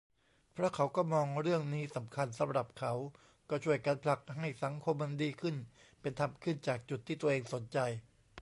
[0.53, 2.93] เพราะเขาก็มองเรื่องนี้สำคัญสำหรับเขา
[3.49, 5.55] ก็ช่วยกันผลักให้สังคมมันดีขึ้น
[6.01, 7.77] เป็นธรรมขึ้นจากจุดที่ตัวเองสนใจ